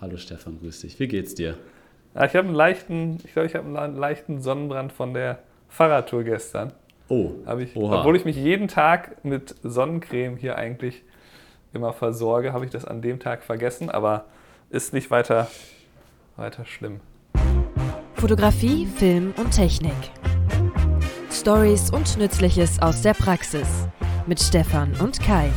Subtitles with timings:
[0.00, 0.98] Hallo Stefan, grüß dich.
[0.98, 1.58] Wie geht's dir?
[2.14, 6.24] Ja, ich habe einen leichten, ich glaube, ich habe einen leichten Sonnenbrand von der Fahrradtour
[6.24, 6.72] gestern.
[7.08, 7.32] Oh.
[7.58, 11.02] ich, obwohl ich mich jeden Tag mit Sonnencreme hier eigentlich
[11.74, 14.24] immer versorge, habe ich das an dem Tag vergessen, aber
[14.70, 15.48] ist nicht weiter,
[16.36, 17.00] weiter schlimm.
[18.14, 19.92] Fotografie, Film und Technik.
[21.30, 23.86] Stories und Nützliches aus der Praxis
[24.26, 25.50] mit Stefan und Kai.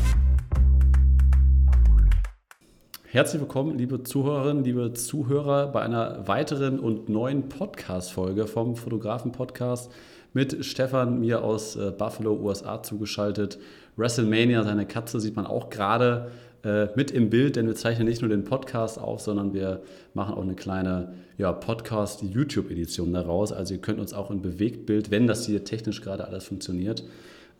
[3.13, 9.91] Herzlich willkommen, liebe Zuhörerinnen, liebe Zuhörer, bei einer weiteren und neuen Podcast-Folge vom Fotografen-Podcast
[10.33, 13.59] mit Stefan, mir aus äh, Buffalo, USA zugeschaltet.
[13.97, 16.31] WrestleMania, seine Katze, sieht man auch gerade
[16.63, 19.83] äh, mit im Bild, denn wir zeichnen nicht nur den Podcast auf, sondern wir
[20.15, 23.51] machen auch eine kleine ja, Podcast-YouTube-Edition daraus.
[23.51, 27.03] Also ihr könnt uns auch in Bewegtbild, wenn das hier technisch gerade alles funktioniert,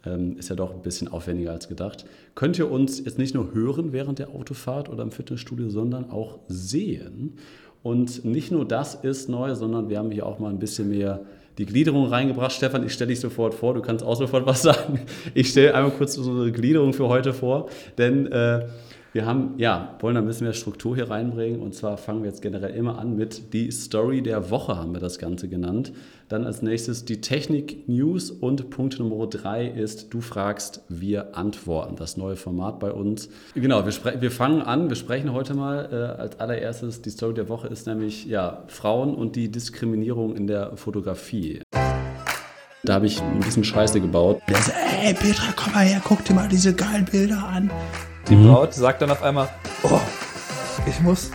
[0.05, 2.05] ähm, ist ja doch ein bisschen aufwendiger als gedacht.
[2.35, 6.39] Könnt ihr uns jetzt nicht nur hören während der Autofahrt oder im Fitnessstudio, sondern auch
[6.48, 7.38] sehen.
[7.81, 11.22] Und nicht nur das ist neu, sondern wir haben hier auch mal ein bisschen mehr
[11.58, 12.52] die Gliederung reingebracht.
[12.52, 15.02] Stefan, ich stelle dich sofort vor, du kannst auch sofort was sagen.
[15.33, 18.66] Ich stelle einmal kurz unsere Gliederung für heute vor, denn äh,
[19.14, 22.42] wir haben, ja, wollen ein bisschen mehr Struktur hier reinbringen und zwar fangen wir jetzt
[22.42, 25.94] generell immer an mit die Story der Woche, haben wir das Ganze genannt.
[26.30, 31.95] Dann als nächstes die Technik-News und Punkt Nummer drei ist, du fragst, wir antworten.
[31.95, 33.30] Das neue Format bei uns.
[33.53, 37.50] Genau, wir, wir fangen an, wir sprechen heute mal äh, als allererstes, die Story der
[37.50, 41.61] Woche ist nämlich, ja, Frauen und die Diskriminierung in der Fotografie.
[42.83, 44.42] Da habe ich ein bisschen Scheiße gebaut.
[44.50, 47.70] Der sagt, ey Petra, komm mal her, guck dir mal diese geilen Bilder an.
[48.29, 48.47] Die mhm.
[48.47, 49.49] Braut sagt dann auf einmal,
[49.83, 49.99] oh,
[50.88, 51.29] ich muss,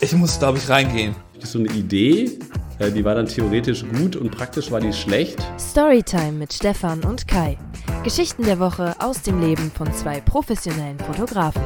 [0.00, 1.14] ich muss, glaube ich, reingehen.
[1.34, 2.38] Das ist so eine Idee,
[2.78, 5.38] äh, die war dann theoretisch gut und praktisch war die schlecht.
[5.58, 7.58] Storytime mit Stefan und Kai.
[8.02, 11.60] Geschichten der Woche aus dem Leben von zwei professionellen Fotografen.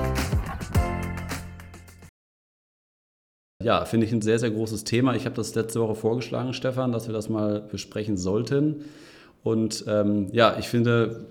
[3.63, 5.15] Ja, finde ich ein sehr, sehr großes Thema.
[5.15, 8.85] Ich habe das letzte Woche vorgeschlagen, Stefan, dass wir das mal besprechen sollten.
[9.45, 11.25] Und ähm, ja, ich finde,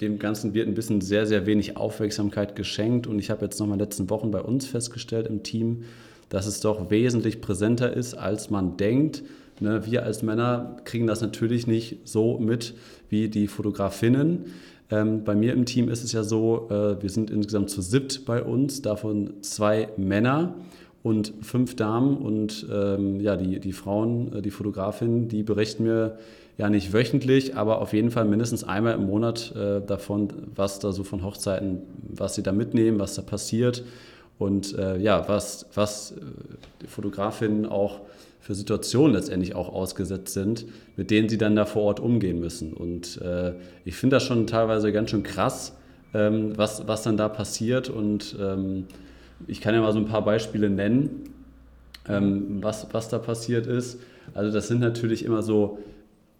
[0.00, 3.06] dem Ganzen wird ein bisschen sehr, sehr wenig Aufmerksamkeit geschenkt.
[3.06, 5.84] Und ich habe jetzt noch mal in den letzten Wochen bei uns festgestellt im Team,
[6.28, 9.22] dass es doch wesentlich präsenter ist, als man denkt.
[9.60, 12.74] Ne, wir als Männer kriegen das natürlich nicht so mit
[13.08, 14.46] wie die Fotografinnen.
[14.90, 18.24] Ähm, bei mir im Team ist es ja so, äh, wir sind insgesamt zu siebt
[18.24, 20.56] bei uns, davon zwei Männer
[21.04, 22.16] und fünf Damen.
[22.16, 26.18] Und ähm, ja, die, die Frauen, äh, die Fotografinnen, die berichten mir
[26.56, 30.92] ja nicht wöchentlich, aber auf jeden Fall mindestens einmal im Monat äh, davon, was da
[30.92, 33.84] so von Hochzeiten, was sie da mitnehmen, was da passiert
[34.38, 36.20] und äh, ja, was, was äh,
[36.82, 38.00] die Fotografinnen auch
[38.40, 40.66] für Situationen letztendlich auch ausgesetzt sind,
[40.96, 42.74] mit denen sie dann da vor Ort umgehen müssen.
[42.74, 43.54] Und äh,
[43.86, 45.72] ich finde das schon teilweise ganz schön krass,
[46.12, 47.88] ähm, was, was dann da passiert.
[47.88, 48.84] Und ähm,
[49.46, 51.30] ich kann ja mal so ein paar Beispiele nennen,
[52.06, 53.98] ähm, was, was da passiert ist.
[54.34, 55.78] Also das sind natürlich immer so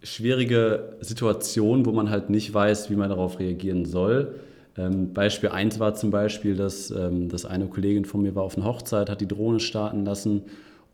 [0.03, 4.35] schwierige Situation, wo man halt nicht weiß, wie man darauf reagieren soll.
[4.77, 8.57] Ähm, Beispiel 1 war zum Beispiel, dass, ähm, dass eine Kollegin von mir war auf
[8.57, 10.43] einer Hochzeit, hat die Drohne starten lassen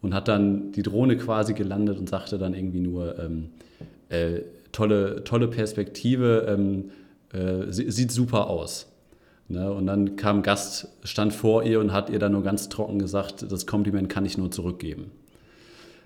[0.02, 3.50] und hat dann die Drohne quasi gelandet und sagte dann irgendwie nur, ähm,
[4.10, 4.42] äh,
[4.72, 6.92] tolle, tolle Perspektive, ähm,
[7.34, 8.88] äh, sieht super aus.
[9.48, 9.72] Ne?
[9.72, 13.00] Und dann kam ein Gast, stand vor ihr und hat ihr dann nur ganz trocken
[13.00, 15.12] gesagt, das Kompliment kann ich nur zurückgeben.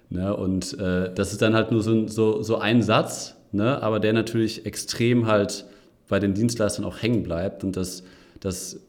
[0.09, 0.35] Ne?
[0.35, 3.81] Und äh, das ist dann halt nur so, so, so ein Satz, ne?
[3.81, 5.65] aber der natürlich extrem halt
[6.07, 7.63] bei den Dienstleistern auch hängen bleibt.
[7.63, 8.03] Und das,
[8.39, 8.79] das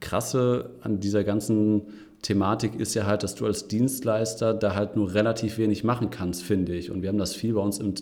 [0.00, 1.82] Krasse an dieser ganzen
[2.22, 6.42] Thematik ist ja halt, dass du als Dienstleister da halt nur relativ wenig machen kannst,
[6.42, 6.90] finde ich.
[6.90, 7.94] Und wir haben das viel bei uns im,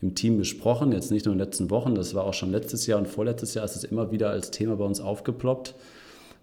[0.00, 2.86] im Team besprochen, jetzt nicht nur in den letzten Wochen, das war auch schon letztes
[2.86, 5.74] Jahr und vorletztes Jahr ist es immer wieder als Thema bei uns aufgeploppt.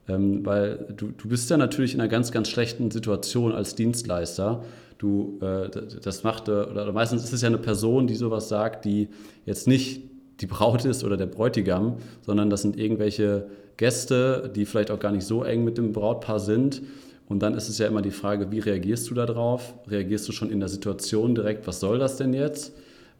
[0.07, 4.63] Ähm, weil du, du bist ja natürlich in einer ganz, ganz schlechten Situation als Dienstleister,
[4.97, 5.69] du, äh,
[6.01, 9.09] das macht, äh, oder meistens ist es ja eine Person, die sowas sagt, die
[9.45, 10.01] jetzt nicht
[10.41, 13.47] die Braut ist oder der Bräutigam, sondern das sind irgendwelche
[13.77, 16.81] Gäste, die vielleicht auch gar nicht so eng mit dem Brautpaar sind.
[17.29, 19.73] Und dann ist es ja immer die Frage, wie reagierst du darauf?
[19.87, 22.73] Reagierst du schon in der Situation direkt, was soll das denn jetzt?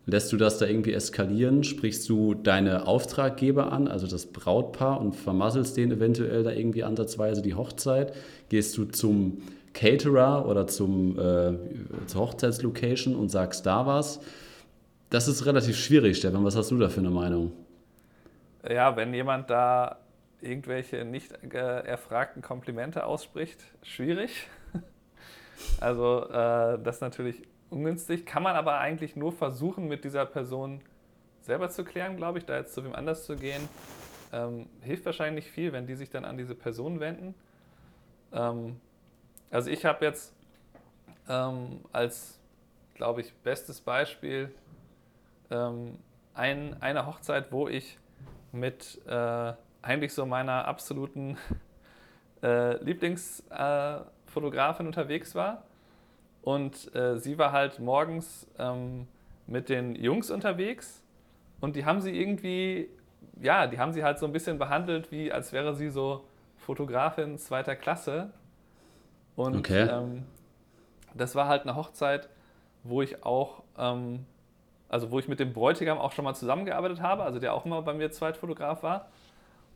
[0.06, 1.64] Lässt du das da irgendwie eskalieren?
[1.64, 7.42] Sprichst du deine Auftraggeber an, also das Brautpaar, und vermasselst denen eventuell da irgendwie ansatzweise
[7.42, 8.14] die Hochzeit?
[8.50, 9.42] Gehst du zum
[9.74, 11.54] Caterer oder zum, äh,
[12.08, 14.20] zur Hochzeitslocation und sagst da was.
[15.10, 16.44] Das ist relativ schwierig, Stefan.
[16.46, 17.52] Was hast du da für eine Meinung?
[18.68, 19.98] Ja, wenn jemand da
[20.42, 24.48] irgendwelche nicht äh, erfragten Komplimente ausspricht, schwierig.
[25.80, 28.26] Also äh, das ist natürlich ungünstig.
[28.26, 30.82] Kann man aber eigentlich nur versuchen, mit dieser Person
[31.42, 33.68] selber zu klären, glaube ich, da jetzt zu wem anders zu gehen.
[34.32, 37.36] Ähm, hilft wahrscheinlich viel, wenn die sich dann an diese Person wenden.
[38.32, 38.80] Ähm,
[39.52, 40.34] also ich habe jetzt
[41.30, 42.40] ähm, als,
[42.96, 44.52] glaube ich, bestes Beispiel
[45.52, 46.00] ähm,
[46.34, 48.00] ein, eine Hochzeit, wo ich
[48.52, 51.38] mit äh, eigentlich so meiner absoluten
[52.44, 55.64] äh, Lieblingsfotografin äh, unterwegs war.
[56.44, 59.08] Und äh, sie war halt morgens ähm,
[59.48, 61.02] mit den Jungs unterwegs
[61.62, 62.90] und die haben sie irgendwie,
[63.42, 66.26] ja, die haben sie halt so ein bisschen behandelt, wie als wäre sie so
[66.58, 68.32] Fotografin zweiter Klasse.
[69.38, 69.88] Und okay.
[69.90, 70.26] ähm,
[71.14, 72.28] das war halt eine Hochzeit,
[72.84, 74.26] wo ich auch, ähm,
[74.90, 77.82] also wo ich mit dem Bräutigam auch schon mal zusammengearbeitet habe, also der auch immer
[77.82, 79.10] bei mir Zweitfotograf war.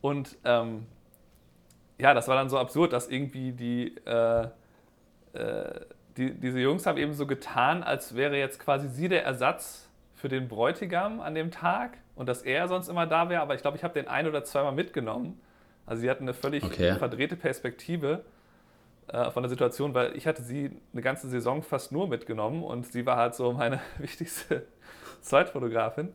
[0.01, 0.85] Und ähm,
[1.97, 4.47] ja, das war dann so absurd, dass irgendwie die, äh,
[5.31, 5.79] äh,
[6.17, 10.29] die, diese Jungs haben eben so getan, als wäre jetzt quasi sie der Ersatz für
[10.29, 13.41] den Bräutigam an dem Tag und dass er sonst immer da wäre.
[13.41, 15.39] Aber ich glaube, ich habe den ein oder zweimal mitgenommen.
[15.85, 16.95] Also sie hatten eine völlig okay.
[16.95, 18.23] verdrehte Perspektive
[19.07, 22.87] äh, von der Situation, weil ich hatte sie eine ganze Saison fast nur mitgenommen und
[22.87, 24.65] sie war halt so meine wichtigste
[25.21, 26.13] Zweitfotografin.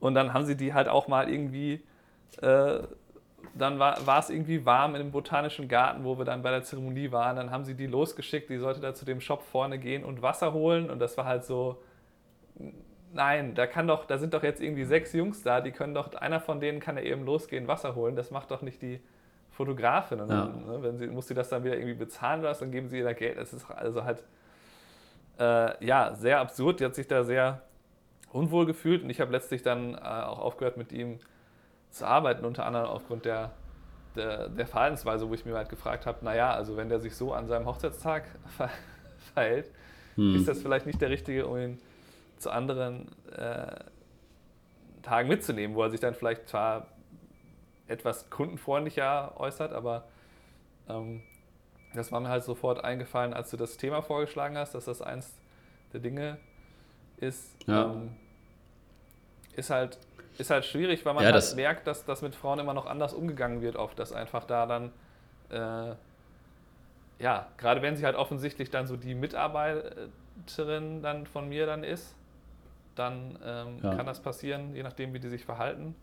[0.00, 1.82] Und dann haben sie die halt auch mal irgendwie
[2.42, 2.78] äh,
[3.54, 6.62] dann war, war es irgendwie warm in dem botanischen Garten, wo wir dann bei der
[6.62, 7.36] Zeremonie waren.
[7.36, 10.52] Dann haben sie die losgeschickt, die sollte da zu dem Shop vorne gehen und Wasser
[10.52, 10.90] holen.
[10.90, 11.82] Und das war halt so,
[13.12, 16.14] nein, da kann doch, da sind doch jetzt irgendwie sechs Jungs da, die können doch,
[16.14, 18.16] einer von denen kann ja eben losgehen, Wasser holen.
[18.16, 19.00] Das macht doch nicht die
[19.50, 20.18] Fotografin.
[20.18, 20.46] Dann, ja.
[20.46, 22.98] ne, wenn sie, muss sie das dann wieder irgendwie bezahlen oder was, dann geben sie
[22.98, 23.38] ihr da Geld.
[23.38, 24.24] Das ist also halt,
[25.38, 26.80] äh, ja, sehr absurd.
[26.80, 27.62] Die hat sich da sehr
[28.32, 31.20] unwohl gefühlt und ich habe letztlich dann äh, auch aufgehört mit ihm
[31.94, 33.52] zu arbeiten, unter anderem aufgrund der,
[34.16, 37.32] der, der Verhaltensweise, wo ich mir halt gefragt habe, naja, also wenn der sich so
[37.32, 38.24] an seinem Hochzeitstag
[38.56, 38.68] ver
[39.32, 39.70] verhält,
[40.16, 40.34] hm.
[40.34, 41.78] ist das vielleicht nicht der richtige, um ihn
[42.36, 43.76] zu anderen äh,
[45.02, 46.88] Tagen mitzunehmen, wo er sich dann vielleicht zwar
[47.86, 50.04] etwas kundenfreundlicher äußert, aber
[50.88, 51.22] ähm,
[51.94, 55.38] das war mir halt sofort eingefallen, als du das Thema vorgeschlagen hast, dass das eins
[55.92, 56.38] der Dinge
[57.18, 57.56] ist.
[57.66, 57.92] Ja.
[57.92, 58.16] Ähm,
[59.56, 59.98] ist halt
[60.38, 62.86] ist halt schwierig, weil man ja, halt das merkt, dass das mit Frauen immer noch
[62.86, 64.90] anders umgegangen wird, oft, dass einfach da dann,
[65.50, 65.94] äh,
[67.22, 72.14] ja, gerade wenn sie halt offensichtlich dann so die Mitarbeiterin dann von mir dann ist,
[72.94, 73.94] dann ähm, ja.
[73.94, 75.94] kann das passieren, je nachdem, wie die sich verhalten,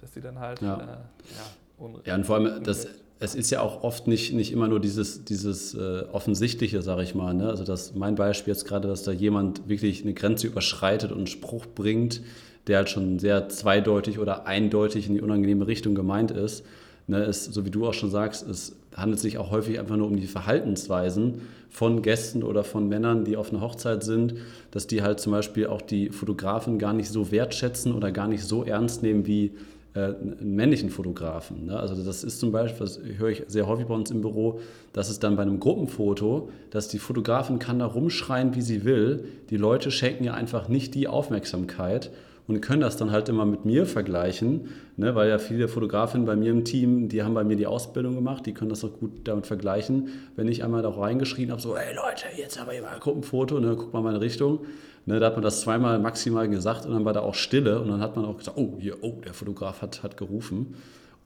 [0.00, 3.60] dass die dann halt, ja, äh, ja, ja und vor allem, das, es ist ja
[3.60, 7.32] auch oft nicht, nicht immer nur dieses, dieses äh, Offensichtliche, sage ich mal.
[7.32, 7.48] Ne?
[7.48, 11.26] Also das, mein Beispiel jetzt gerade, dass da jemand wirklich eine Grenze überschreitet und einen
[11.26, 12.20] Spruch bringt,
[12.66, 16.64] der halt schon sehr zweideutig oder eindeutig in die unangenehme Richtung gemeint ist.
[17.08, 20.08] Ne, ist, so wie du auch schon sagst, es handelt sich auch häufig einfach nur
[20.08, 24.34] um die Verhaltensweisen von Gästen oder von Männern, die auf einer Hochzeit sind,
[24.72, 28.42] dass die halt zum Beispiel auch die Fotografen gar nicht so wertschätzen oder gar nicht
[28.42, 29.52] so ernst nehmen wie
[29.94, 31.66] äh, einen männlichen Fotografen.
[31.66, 31.78] Ne?
[31.78, 34.58] Also das ist zum Beispiel, das höre ich sehr häufig bei uns im Büro,
[34.92, 39.28] dass es dann bei einem Gruppenfoto, dass die Fotografin kann da rumschreien, wie sie will.
[39.50, 42.10] Die Leute schenken ja einfach nicht die Aufmerksamkeit
[42.48, 46.36] und können das dann halt immer mit mir vergleichen, ne, weil ja viele Fotografinnen bei
[46.36, 49.26] mir im Team, die haben bei mir die Ausbildung gemacht, die können das auch gut
[49.26, 50.08] damit vergleichen.
[50.36, 53.58] Wenn ich einmal da reingeschrien habe, so, hey Leute, jetzt haben wir mal ein Gruppenfoto,
[53.58, 54.60] ne, guck mal meine Richtung.
[55.06, 57.88] Ne, da hat man das zweimal maximal gesagt und dann war da auch Stille und
[57.88, 60.74] dann hat man auch gesagt, oh, hier, oh, der Fotograf hat, hat gerufen.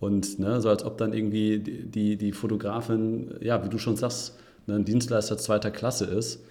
[0.00, 3.96] Und ne, so als ob dann irgendwie die, die, die Fotografin, ja, wie du schon
[3.96, 6.44] sagst, ne, ein Dienstleister zweiter Klasse ist.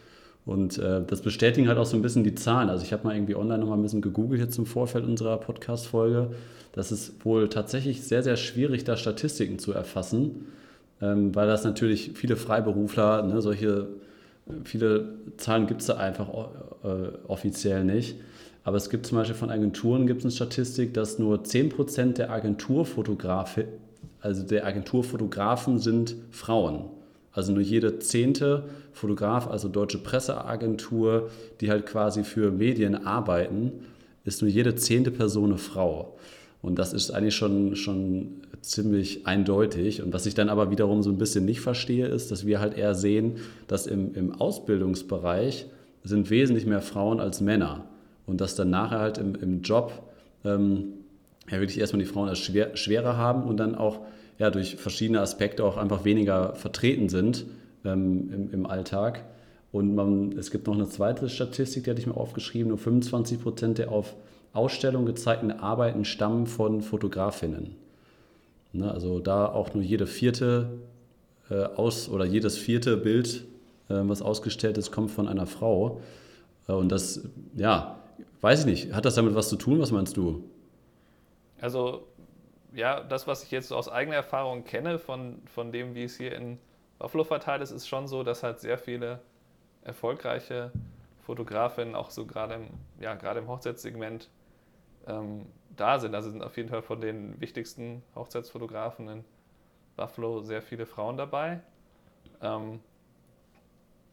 [0.45, 2.69] Und äh, das bestätigen halt auch so ein bisschen die Zahlen.
[2.69, 5.37] Also ich habe mal irgendwie online noch mal ein bisschen gegoogelt jetzt im Vorfeld unserer
[5.37, 6.31] Podcast-Folge.
[6.71, 10.47] Das ist wohl tatsächlich sehr, sehr schwierig, da Statistiken zu erfassen,
[11.01, 13.87] ähm, weil das natürlich viele Freiberufler, ne, solche,
[14.63, 16.29] viele Zahlen gibt es da einfach
[16.83, 16.87] äh,
[17.27, 18.15] offiziell nicht.
[18.63, 23.65] Aber es gibt zum Beispiel von Agenturen gibt eine Statistik, dass nur 10% der Agenturfotografen,
[24.21, 26.85] also der Agenturfotografen sind Frauen.
[27.39, 31.29] Also nur jede zehnte Fotograf, also deutsche Presseagentur,
[31.61, 33.71] die halt quasi für Medien arbeiten,
[34.25, 36.17] ist nur jede zehnte Person eine Frau.
[36.61, 40.01] Und das ist eigentlich schon, schon ziemlich eindeutig.
[40.03, 42.77] Und was ich dann aber wiederum so ein bisschen nicht verstehe, ist, dass wir halt
[42.77, 45.65] eher sehen, dass im, im Ausbildungsbereich
[46.03, 47.85] sind wesentlich mehr Frauen als Männer.
[48.27, 49.93] Und dass dann nachher halt im, im Job
[50.43, 50.87] ähm,
[51.49, 54.01] ja wirklich erstmal die Frauen als schwer, schwerer haben und dann auch
[54.39, 57.45] ja, durch verschiedene Aspekte auch einfach weniger vertreten sind
[57.85, 59.25] ähm, im, im Alltag.
[59.71, 63.41] Und man, es gibt noch eine zweite Statistik, die hatte ich mir aufgeschrieben, nur 25
[63.41, 64.15] Prozent der auf
[64.53, 67.75] Ausstellungen gezeigten Arbeiten stammen von Fotografinnen.
[68.71, 70.69] Ne, also da auch nur jede vierte
[71.49, 73.43] äh, aus oder jedes vierte Bild,
[73.89, 76.01] äh, was ausgestellt ist, kommt von einer Frau.
[76.67, 77.21] Äh, und das,
[77.55, 77.99] ja,
[78.41, 79.79] weiß ich nicht, hat das damit was zu tun?
[79.79, 80.43] Was meinst du?
[81.61, 82.03] Also
[82.73, 86.35] ja, das, was ich jetzt aus eigener Erfahrung kenne, von, von dem, wie es hier
[86.35, 86.59] in
[86.97, 89.19] Buffalo verteilt ist, ist schon so, dass halt sehr viele
[89.83, 90.71] erfolgreiche
[91.23, 94.29] Fotografinnen auch so gerade im, ja, gerade im Hochzeitssegment
[95.07, 95.45] ähm,
[95.75, 96.13] da sind.
[96.15, 99.25] Also sind auf jeden Fall von den wichtigsten Hochzeitsfotografen in
[99.95, 101.61] Buffalo sehr viele Frauen dabei.
[102.41, 102.79] Ähm,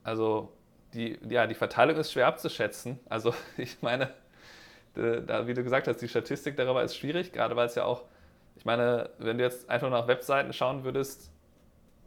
[0.03, 0.53] also
[0.95, 2.99] die, ja, die Verteilung ist schwer abzuschätzen.
[3.09, 4.13] Also ich meine,
[4.95, 8.05] da, wie du gesagt hast, die Statistik darüber ist schwierig, gerade weil es ja auch,
[8.57, 11.31] ich meine, wenn du jetzt einfach nach Webseiten schauen würdest,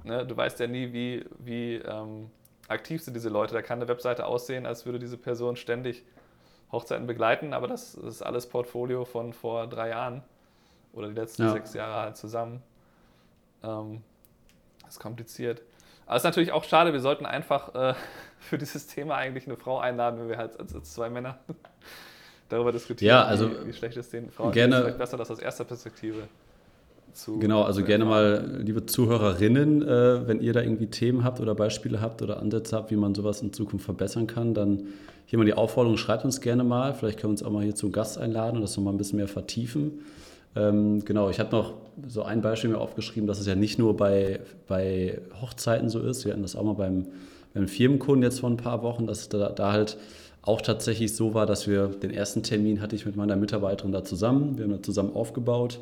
[0.03, 2.29] ne, du weißt ja nie, wie, wie ähm,
[2.67, 3.53] aktiv sind diese Leute.
[3.53, 6.03] Da kann eine Webseite aussehen, als würde diese Person ständig
[6.71, 10.23] Hochzeiten begleiten, aber das ist alles Portfolio von vor drei Jahren
[10.93, 11.51] oder die letzten ja.
[11.51, 12.61] sechs Jahre halt zusammen.
[13.63, 14.03] Ähm,
[14.83, 15.61] das ist kompliziert.
[16.05, 17.95] Aber es ist natürlich auch schade, wir sollten einfach äh,
[18.39, 21.39] für dieses Thema eigentlich eine Frau einladen, wenn wir halt als, als zwei Männer
[22.49, 24.81] darüber diskutieren, ja, also wie, wie schlecht es den Frauen gerne, ist.
[24.81, 26.23] Vielleicht besser das aus erster Perspektive
[27.13, 27.39] zu.
[27.39, 32.01] Genau, also gerne mal, liebe Zuhörerinnen, äh, wenn ihr da irgendwie Themen habt oder Beispiele
[32.01, 34.87] habt oder Ansätze habt, wie man sowas in Zukunft verbessern kann, dann
[35.25, 36.93] hier mal die Aufforderung, schreibt uns gerne mal.
[36.93, 39.17] Vielleicht können wir uns auch mal hier zum Gast einladen und das nochmal ein bisschen
[39.17, 40.01] mehr vertiefen.
[40.55, 41.73] Ähm, genau, ich habe noch
[42.07, 46.25] so ein Beispiel mir aufgeschrieben, dass es ja nicht nur bei, bei Hochzeiten so ist.
[46.25, 47.05] Wir hatten das auch mal beim,
[47.53, 49.97] beim Firmenkunden jetzt vor ein paar Wochen, dass da, da halt
[50.41, 54.03] auch tatsächlich so war, dass wir den ersten Termin hatte ich mit meiner Mitarbeiterin da
[54.03, 54.57] zusammen.
[54.57, 55.79] Wir haben da zusammen aufgebaut.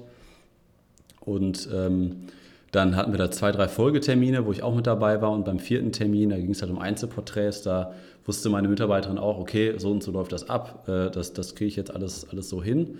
[1.21, 2.27] Und ähm,
[2.71, 5.31] dann hatten wir da zwei, drei Folgetermine, wo ich auch mit dabei war.
[5.31, 7.93] Und beim vierten Termin, da ging es halt um Einzelporträts, da
[8.25, 11.69] wusste meine Mitarbeiterin auch, okay, so und so läuft das ab, äh, das, das kriege
[11.69, 12.97] ich jetzt alles, alles so hin.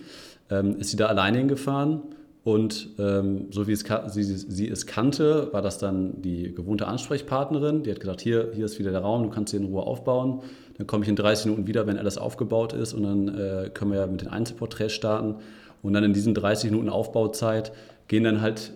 [0.50, 2.02] Ähm, ist sie da alleine hingefahren
[2.48, 7.84] und ähm, so wie es, sie, sie es kannte, war das dann die gewohnte Ansprechpartnerin.
[7.84, 10.40] Die hat gesagt, hier, hier ist wieder der Raum, du kannst hier in Ruhe aufbauen.
[10.78, 13.92] Dann komme ich in 30 Minuten wieder, wenn alles aufgebaut ist und dann äh, können
[13.92, 15.36] wir ja mit den Einzelporträts starten.
[15.82, 17.74] Und dann in diesen 30 Minuten Aufbauzeit
[18.08, 18.72] gehen dann halt,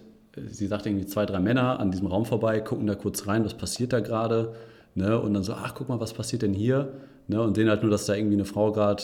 [0.50, 3.54] sie sagt irgendwie zwei, drei Männer an diesem Raum vorbei, gucken da kurz rein, was
[3.54, 4.52] passiert da gerade.
[4.96, 5.18] Ne?
[5.18, 6.92] Und dann so, ach, guck mal, was passiert denn hier?
[7.30, 7.42] Ne?
[7.42, 9.04] Und sehen halt nur, dass da irgendwie eine Frau gerade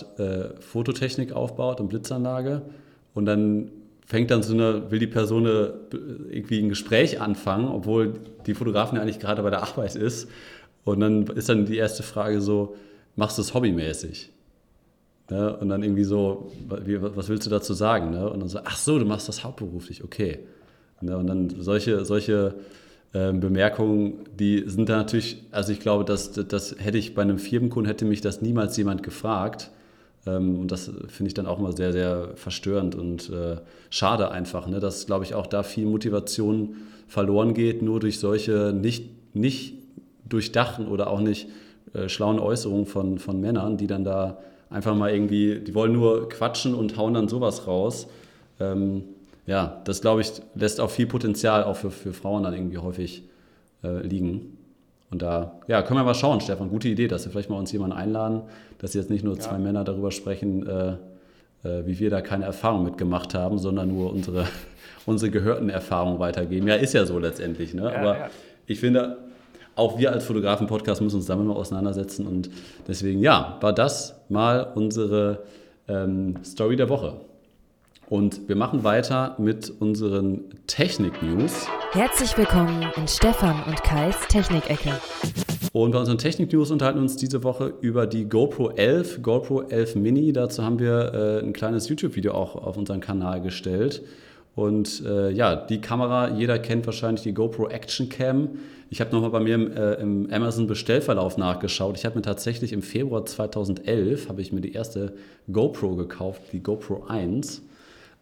[0.57, 2.63] äh, Fototechnik aufbaut und Blitzanlage.
[3.13, 3.71] Und dann
[4.07, 8.13] fängt dann so eine, will die Person irgendwie ein Gespräch anfangen, obwohl
[8.45, 10.29] die Fotografin ja eigentlich gerade bei der Arbeit ist.
[10.85, 12.75] Und dann ist dann die erste Frage so,
[13.17, 14.31] machst du es hobbymäßig?
[15.29, 15.57] Ne?
[15.57, 18.11] Und dann irgendwie so, was willst du dazu sagen?
[18.11, 18.29] Ne?
[18.29, 20.39] Und dann so, ach so, du machst das hauptberuflich, okay.
[21.01, 21.17] Ne?
[21.17, 22.55] Und dann solche, solche
[23.11, 27.39] äh, Bemerkungen, die sind da natürlich, also ich glaube, das, das hätte ich bei einem
[27.39, 29.69] Firmenkunden, hätte mich das niemals jemand gefragt.
[30.27, 33.57] Ähm, und das finde ich dann auch mal sehr, sehr verstörend und äh,
[33.89, 34.79] schade einfach, ne?
[34.79, 36.75] dass, glaube ich, auch da viel Motivation
[37.07, 39.75] verloren geht, nur durch solche nicht, nicht
[40.27, 41.47] durchdachten oder auch nicht
[41.93, 46.27] äh, schlauen Äußerungen von, von Männern, die dann da einfach mal irgendwie, die wollen nur
[46.27, 48.07] quatschen und hauen dann sowas raus.
[48.59, 49.03] Ähm,
[49.45, 53.23] ja, das glaube ich, lässt auch viel Potenzial auch für, für Frauen dann irgendwie häufig
[53.83, 54.56] äh, liegen.
[55.09, 56.69] Und da ja, können wir mal schauen, Stefan.
[56.69, 58.41] Gute Idee, dass wir vielleicht mal uns jemanden einladen,
[58.79, 59.39] dass jetzt nicht nur ja.
[59.39, 60.91] zwei Männer darüber sprechen, äh,
[61.63, 64.47] äh, wie wir da keine Erfahrung mitgemacht haben, sondern nur unsere,
[65.05, 66.67] unsere gehörten Erfahrungen weitergeben.
[66.67, 67.73] Ja, ist ja so letztendlich.
[67.73, 67.83] Ne?
[67.83, 68.29] Ja, Aber ja.
[68.65, 69.17] ich finde,
[69.75, 72.27] auch wir als Fotografen-Podcast müssen uns damit mal auseinandersetzen.
[72.27, 72.49] Und
[72.87, 75.43] deswegen, ja, war das mal unsere
[75.87, 77.13] ähm, Story der Woche.
[78.09, 81.67] Und wir machen weiter mit unseren Technik-News.
[81.91, 84.93] Herzlich willkommen in Stefan und Kais Technik-Ecke.
[85.73, 89.95] Und bei unseren Technik-News unterhalten wir uns diese Woche über die GoPro 11, GoPro 11
[89.95, 90.31] Mini.
[90.31, 94.03] Dazu haben wir äh, ein kleines YouTube-Video auch auf unseren Kanal gestellt.
[94.55, 98.51] Und äh, ja, die Kamera, jeder kennt wahrscheinlich die GoPro Action Cam.
[98.89, 101.97] Ich habe nochmal bei mir im, äh, im Amazon-Bestellverlauf nachgeschaut.
[101.97, 105.13] Ich habe mir tatsächlich im Februar 2011 habe ich mir die erste
[105.51, 107.63] GoPro gekauft, die GoPro 1.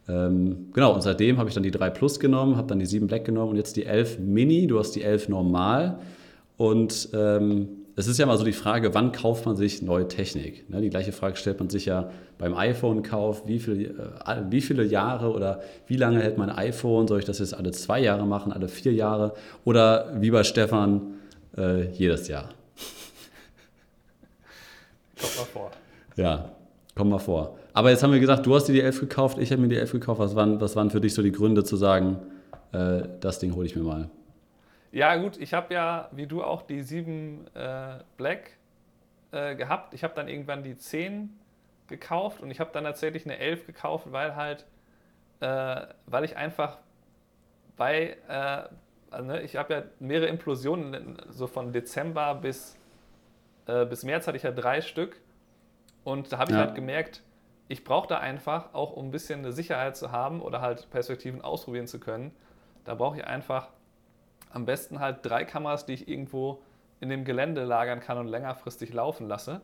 [0.07, 3.07] Ähm, genau, und seitdem habe ich dann die 3 Plus genommen, habe dann die 7
[3.07, 4.67] Black genommen und jetzt die 11 Mini.
[4.67, 5.99] Du hast die 11 normal.
[6.57, 10.69] Und ähm, es ist ja mal so die Frage, wann kauft man sich neue Technik?
[10.69, 13.47] Ne, die gleiche Frage stellt man sich ja beim iPhone-Kauf.
[13.47, 13.95] Wie, viel,
[14.25, 17.07] äh, wie viele Jahre oder wie lange hält mein iPhone?
[17.07, 19.33] Soll ich das jetzt alle zwei Jahre machen, alle vier Jahre?
[19.63, 21.15] Oder wie bei Stefan,
[21.57, 22.49] äh, jedes Jahr?
[25.19, 25.71] Kommt mal vor.
[26.17, 26.49] Ja,
[26.95, 27.57] kommt mal vor.
[27.75, 29.75] Aber jetzt haben wir gesagt, du hast dir die 11 gekauft, ich habe mir die
[29.75, 30.21] 11 gekauft.
[30.21, 32.21] Was waren, was waren für dich so die Gründe zu sagen,
[32.71, 34.09] äh, das Ding hole ich mir mal?
[34.93, 38.51] Ja, gut, ich habe ja, wie du auch, die 7 äh, Black
[39.33, 39.93] äh, gehabt.
[39.93, 41.37] Ich habe dann irgendwann die 10
[41.87, 44.65] gekauft und ich habe dann tatsächlich eine 11 gekauft, weil halt,
[45.41, 46.77] äh, weil ich einfach
[47.75, 48.69] bei, äh,
[49.11, 52.77] also, ne, ich habe ja mehrere Implosionen, so von Dezember bis,
[53.65, 55.19] äh, bis März hatte ich ja drei Stück
[56.05, 56.67] und da habe ich ja.
[56.67, 57.21] halt gemerkt,
[57.67, 61.41] ich brauche da einfach, auch um ein bisschen eine Sicherheit zu haben oder halt Perspektiven
[61.41, 62.31] ausprobieren zu können,
[62.83, 63.69] da brauche ich einfach
[64.51, 66.61] am besten halt drei Kameras, die ich irgendwo
[66.99, 69.61] in dem Gelände lagern kann und längerfristig laufen lasse.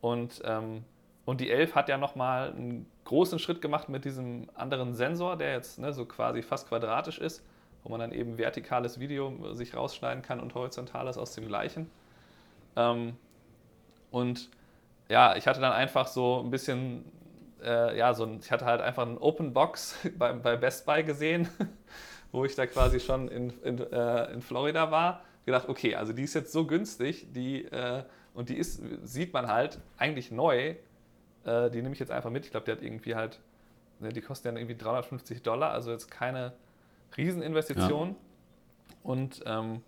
[0.00, 0.84] Und, ähm,
[1.24, 5.52] und die 11 hat ja nochmal einen großen Schritt gemacht mit diesem anderen Sensor, der
[5.52, 7.42] jetzt ne, so quasi fast quadratisch ist,
[7.82, 11.90] wo man dann eben vertikales Video sich rausschneiden kann und horizontales aus dem gleichen.
[12.76, 13.16] Ähm,
[14.10, 14.50] und
[15.08, 17.04] ja, ich hatte dann einfach so ein bisschen,
[17.62, 21.02] äh, ja, so ein, ich hatte halt einfach eine Open Box bei, bei Best Buy
[21.02, 21.48] gesehen,
[22.32, 25.22] wo ich da quasi schon in, in, äh, in Florida war.
[25.46, 29.48] Gedacht, okay, also die ist jetzt so günstig, die, äh, und die ist, sieht man
[29.48, 30.74] halt eigentlich neu.
[31.44, 32.46] Äh, die nehme ich jetzt einfach mit.
[32.46, 33.40] Ich glaube, die hat irgendwie halt,
[34.00, 36.54] ne, die kostet dann irgendwie 350 Dollar, also jetzt keine
[37.16, 38.10] Rieseninvestition.
[38.10, 38.16] Ja.
[39.02, 39.82] Und ähm,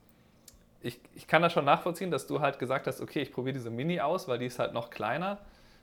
[0.80, 3.71] ich, ich kann das schon nachvollziehen, dass du halt gesagt hast, okay, ich probiere diese
[3.71, 5.38] Mini aus, weil die ist halt noch kleiner.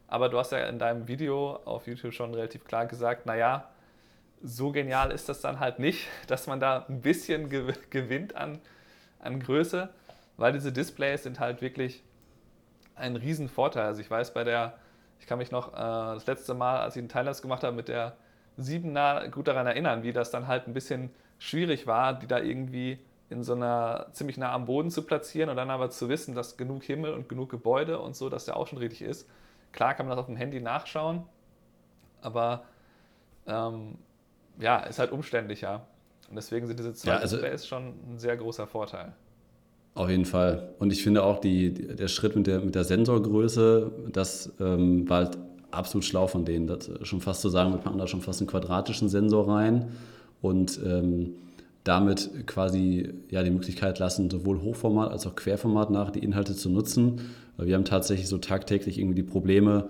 [0.07, 3.69] Aber du hast ja in deinem Video auf YouTube schon relativ klar gesagt, naja,
[4.41, 7.49] so genial ist das dann halt nicht, dass man da ein bisschen
[7.89, 8.59] gewinnt an,
[9.19, 9.89] an Größe,
[10.37, 12.03] weil diese Displays sind halt wirklich
[12.95, 13.85] ein Riesenvorteil.
[13.85, 14.77] Also ich weiß bei der,
[15.19, 17.87] ich kann mich noch äh, das letzte Mal, als ich einen Teilnahme gemacht habe, mit
[17.87, 18.15] der
[18.59, 21.09] 7er gut daran erinnern, wie das dann halt ein bisschen
[21.39, 22.99] schwierig war, die da irgendwie
[23.33, 26.55] in so einer ziemlich nah am Boden zu platzieren und dann aber zu wissen, dass
[26.55, 29.27] genug Himmel und genug Gebäude und so, dass der auch schon richtig ist.
[29.71, 31.23] Klar kann man das auf dem Handy nachschauen,
[32.21, 32.63] aber
[33.47, 33.95] ähm,
[34.59, 35.85] ja, ist halt umständlicher.
[36.29, 39.13] Und deswegen sind diese zwei ja, also, Displays schon ein sehr großer Vorteil.
[39.95, 40.73] Auf jeden Fall.
[40.79, 45.25] Und ich finde auch die, der Schritt mit der, mit der Sensorgröße, das ähm, war
[45.25, 45.37] halt
[45.71, 46.67] absolut schlau von denen.
[46.67, 49.91] Das schon fast zu sagen, wir packen da schon fast einen quadratischen Sensor rein
[50.41, 51.35] und ähm,
[51.83, 56.69] damit quasi ja, die Möglichkeit lassen, sowohl Hochformat als auch Querformat nach die Inhalte zu
[56.69, 57.21] nutzen.
[57.57, 59.89] Wir haben tatsächlich so tagtäglich irgendwie die Probleme,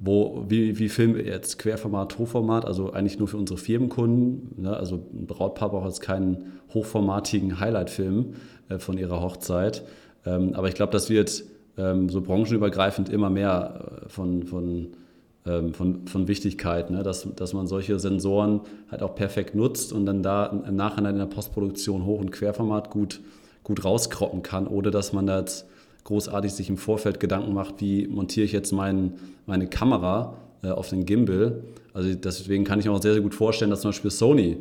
[0.00, 4.62] wo, wie, wie filmen wir jetzt Querformat, Hochformat, also eigentlich nur für unsere Firmenkunden.
[4.62, 4.76] Ne?
[4.76, 8.34] Also ein Brautpaar braucht jetzt keinen hochformatigen Highlight-Film
[8.68, 9.84] äh, von ihrer Hochzeit.
[10.24, 11.44] Ähm, aber ich glaube, das wird
[11.76, 14.88] ähm, so branchenübergreifend immer mehr äh, von, von
[15.72, 17.02] von, von Wichtigkeit, ne?
[17.02, 21.20] dass, dass man solche Sensoren halt auch perfekt nutzt und dann da im Nachhinein in
[21.20, 23.20] der Postproduktion Hoch- und Querformat gut,
[23.64, 25.66] gut rauskroppen kann, ohne dass man da jetzt
[26.04, 29.14] großartig sich im Vorfeld Gedanken macht, wie montiere ich jetzt mein,
[29.46, 31.62] meine Kamera äh, auf den Gimbal.
[31.92, 34.58] Also deswegen kann ich mir auch sehr, sehr gut vorstellen, dass zum Beispiel Sony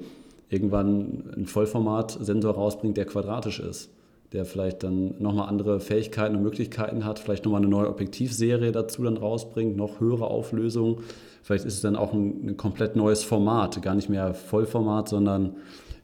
[0.49, 3.89] irgendwann einen Vollformat-Sensor rausbringt, der quadratisch ist
[4.33, 9.03] der vielleicht dann nochmal andere Fähigkeiten und Möglichkeiten hat, vielleicht nochmal eine neue Objektivserie dazu
[9.03, 11.01] dann rausbringt, noch höhere Auflösung.
[11.43, 15.55] Vielleicht ist es dann auch ein, ein, komplett neues Format, gar nicht mehr Vollformat, sondern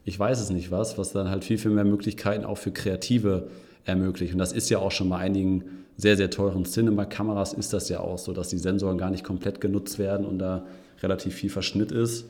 [0.06, 3.48] ich weiß es nicht was, was dann halt viel, viel mehr Möglichkeiten auch für Kreative
[3.84, 4.32] ermöglicht.
[4.32, 5.64] Und das ist ja auch schon bei einigen
[5.96, 9.60] sehr, sehr teuren Cinema-Kameras ist das ja auch so, dass die Sensoren gar nicht komplett
[9.60, 10.66] genutzt werden und da
[11.02, 12.26] relativ viel Verschnitt ist.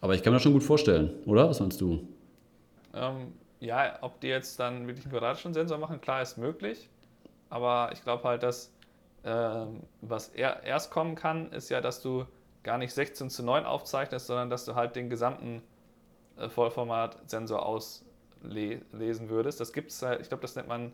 [0.00, 1.48] Aber ich kann mir das schon gut vorstellen, oder?
[1.48, 2.00] Was meinst du?
[2.94, 6.88] Ähm, ja, ob die jetzt dann wirklich einen quadratischen Sensor machen, klar ist möglich.
[7.48, 8.72] Aber ich glaube halt, dass
[9.22, 9.66] äh,
[10.00, 12.26] was er, erst kommen kann, ist ja, dass du
[12.62, 15.62] gar nicht 16 zu 9 aufzeichnest, sondern dass du halt den gesamten
[16.36, 19.60] äh, Vollformat-Sensor auslesen würdest.
[19.60, 20.92] Das gibt es halt, ich glaube, das nennt man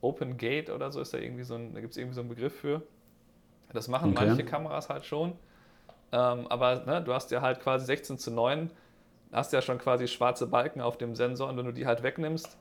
[0.00, 2.28] Open Gate oder so, ist da irgendwie so ein, da gibt es irgendwie so einen
[2.28, 2.82] Begriff für.
[3.72, 4.26] Das machen okay.
[4.26, 5.32] manche Kameras halt schon.
[6.12, 8.70] Ähm, aber ne, du hast ja halt quasi 16 zu 9
[9.34, 12.56] hast ja schon quasi schwarze Balken auf dem Sensor und wenn du die halt wegnimmst,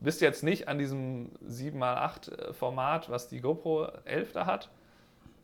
[0.00, 4.70] bist du jetzt nicht an diesem 7x8 äh, Format, was die GoPro 11 da hat,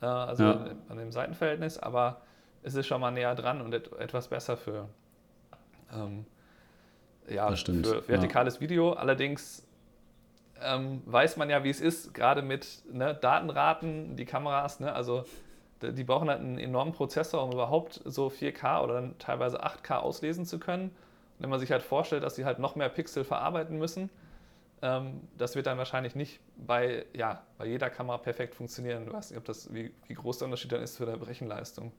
[0.02, 0.66] äh, also ja.
[0.88, 2.20] an dem Seitenverhältnis, aber
[2.62, 4.88] es ist schon mal näher dran und etwas besser für,
[5.92, 6.26] ähm,
[7.28, 8.60] ja, für vertikales ja.
[8.60, 8.92] Video.
[8.92, 9.66] Allerdings
[10.60, 15.24] ähm, weiß man ja, wie es ist, gerade mit ne, Datenraten, die Kameras, ne, also
[15.82, 20.44] die brauchen halt einen enormen Prozessor, um überhaupt so 4K oder dann teilweise 8K auslesen
[20.44, 20.84] zu können.
[20.84, 24.10] Und wenn man sich halt vorstellt, dass sie halt noch mehr Pixel verarbeiten müssen,
[24.82, 29.06] ähm, das wird dann wahrscheinlich nicht bei, ja, bei jeder Kamera perfekt funktionieren.
[29.06, 31.92] Du weißt nicht, ob das, wie, wie groß der Unterschied dann ist für die Rechenleistung.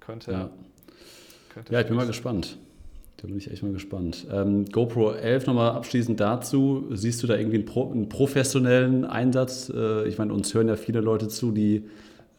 [0.00, 0.32] Könnte.
[0.32, 0.50] Ja,
[1.52, 2.58] könnte ja ich bin mal gespannt.
[3.18, 4.26] Da bin ich echt mal gespannt.
[4.30, 6.86] Ähm, GoPro 11 nochmal abschließend dazu.
[6.90, 9.72] Siehst du da irgendwie einen, Pro, einen professionellen Einsatz?
[9.74, 11.88] Äh, ich meine, uns hören ja viele Leute zu, die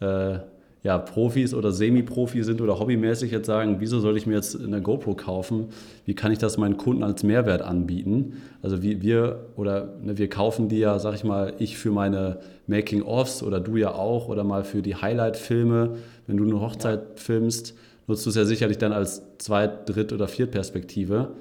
[0.00, 0.38] äh,
[0.84, 4.80] ja, Profis oder Semi-Profi sind oder hobbymäßig jetzt sagen, wieso soll ich mir jetzt eine
[4.80, 5.66] GoPro kaufen?
[6.04, 8.34] Wie kann ich das meinen Kunden als Mehrwert anbieten?
[8.62, 12.38] Also wie wir oder ne, wir kaufen die ja, sag ich mal, ich für meine
[12.68, 15.96] Making-ofs oder du ja auch oder mal für die Highlight-Filme.
[16.26, 17.06] Wenn du eine Hochzeit ja.
[17.16, 17.74] filmst,
[18.06, 21.32] nutzt du es ja sicherlich dann als Zweit-, Dritt- oder Viertperspektive.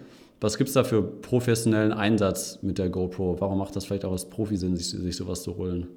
[0.41, 3.37] Was gibt es da für professionellen Einsatz mit der GoPro?
[3.39, 5.87] Warum macht das vielleicht auch als Profi Sinn, sich, sich sowas zu holen?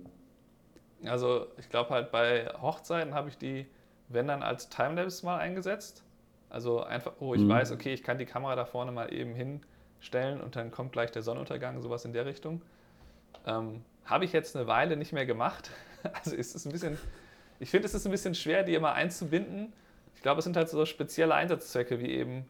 [1.07, 3.67] Also ich glaube halt bei Hochzeiten habe ich die,
[4.09, 6.03] wenn dann als Timelapse mal eingesetzt.
[6.49, 7.49] Also einfach, wo ich mhm.
[7.49, 9.61] weiß, okay, ich kann die Kamera da vorne mal eben hin
[10.01, 12.63] stellen und dann kommt gleich der Sonnenuntergang, sowas in der Richtung.
[13.47, 15.71] Ähm, Habe ich jetzt eine Weile nicht mehr gemacht.
[16.15, 16.97] Also ist es ein bisschen,
[17.59, 19.71] ich finde, es ist ein bisschen schwer, die immer einzubinden.
[20.15, 22.47] Ich glaube, es sind halt so spezielle Einsatzzwecke, wie eben,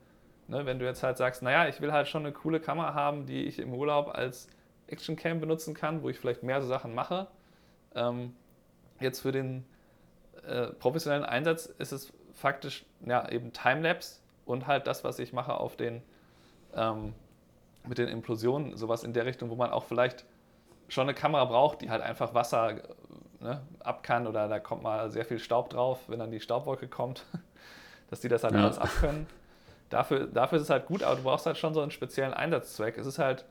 [0.46, 3.26] ne, wenn du jetzt halt sagst, naja, ich will halt schon eine coole Kamera haben,
[3.26, 4.46] die ich im Urlaub als
[4.86, 7.26] Actioncam benutzen kann, wo ich vielleicht mehr so Sachen mache.
[7.96, 8.36] Ähm,
[9.00, 9.64] jetzt für den
[10.46, 15.54] äh, professionellen Einsatz ist es faktisch ja, eben Timelapse und halt das, was ich mache
[15.54, 16.02] auf den
[16.74, 17.14] ähm,
[17.86, 20.24] mit den Implosionen, sowas in der Richtung, wo man auch vielleicht
[20.88, 22.76] schon eine Kamera braucht, die halt einfach Wasser
[23.40, 26.88] ne, ab kann oder da kommt mal sehr viel Staub drauf, wenn dann die Staubwolke
[26.88, 27.24] kommt,
[28.10, 28.60] dass die das halt ja.
[28.62, 29.26] alles abkönnen.
[29.88, 32.96] Dafür, dafür ist es halt gut, aber du brauchst halt schon so einen speziellen Einsatzzweck.
[32.96, 33.44] Es ist halt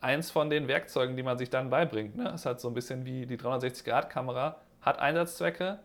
[0.00, 2.16] eins von den Werkzeugen, die man sich dann beibringt.
[2.16, 2.28] Ne?
[2.28, 5.78] Es ist halt so ein bisschen wie die 360-Grad-Kamera, hat Einsatzzwecke.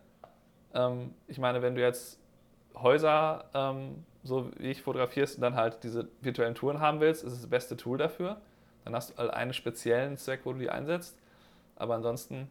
[0.73, 2.19] Ähm, ich meine, wenn du jetzt
[2.75, 7.33] Häuser, ähm, so wie ich fotografierst, und dann halt diese virtuellen Touren haben willst, ist
[7.33, 8.37] es das beste Tool dafür.
[8.85, 11.17] Dann hast du halt einen speziellen Zweck, wo du die einsetzt.
[11.75, 12.49] Aber ansonsten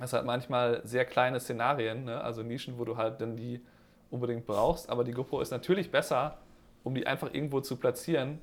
[0.00, 2.20] hast du halt manchmal sehr kleine Szenarien, ne?
[2.20, 3.60] also Nischen, wo du halt dann die
[4.10, 4.90] unbedingt brauchst.
[4.90, 6.38] Aber die GoPro ist natürlich besser,
[6.84, 8.40] um die einfach irgendwo zu platzieren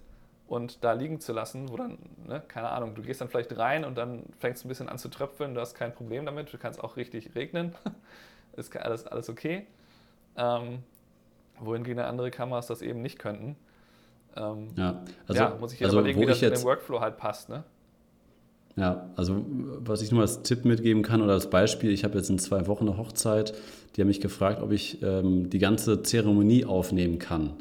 [0.49, 3.85] und da liegen zu lassen, wo dann, ne, keine Ahnung, du gehst dann vielleicht rein
[3.85, 6.57] und dann fängst du ein bisschen an zu tröpfeln, du hast kein Problem damit, du
[6.57, 7.75] kannst auch richtig regnen,
[8.57, 9.67] ist alles, alles okay.
[10.35, 10.79] Ähm,
[11.59, 13.55] wohingegen andere Kameras das eben nicht könnten.
[14.35, 17.49] Ähm, ja, also, ja, muss ich also, überlegen, wie das in den Workflow halt passt,
[17.49, 17.63] ne?
[18.75, 22.29] Ja, also was ich nur als Tipp mitgeben kann oder als Beispiel, ich habe jetzt
[22.29, 23.53] in zwei Wochen eine Hochzeit,
[23.95, 27.55] die haben mich gefragt, ob ich ähm, die ganze Zeremonie aufnehmen kann.